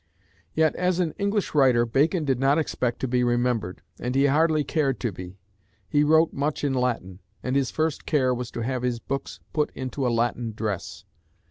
Yet 0.55 0.75
as 0.77 0.99
an 0.99 1.13
English 1.19 1.53
writer 1.53 1.85
Bacon 1.85 2.25
did 2.25 2.39
not 2.39 2.57
expect 2.57 2.99
to 3.01 3.07
be 3.07 3.23
remembered, 3.23 3.83
and 3.99 4.15
he 4.15 4.25
hardly 4.25 4.63
cared 4.63 4.99
to 5.01 5.11
be. 5.11 5.37
He 5.87 6.03
wrote 6.03 6.33
much 6.33 6.63
in 6.63 6.73
Latin, 6.73 7.19
and 7.43 7.55
his 7.55 7.69
first 7.69 8.07
care 8.07 8.33
was 8.33 8.49
to 8.49 8.61
have 8.61 8.81
his 8.81 8.97
books 8.99 9.39
put 9.53 9.69
into 9.75 10.07
a 10.07 10.09
Latin 10.09 10.53
dress. 10.53 11.05